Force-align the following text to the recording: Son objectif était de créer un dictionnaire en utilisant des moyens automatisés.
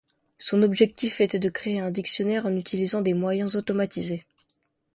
Son 0.39 0.63
objectif 0.63 1.21
était 1.21 1.37
de 1.37 1.49
créer 1.49 1.79
un 1.79 1.91
dictionnaire 1.91 2.47
en 2.47 2.55
utilisant 2.57 3.01
des 3.01 3.13
moyens 3.13 3.55
automatisés. 3.55 4.25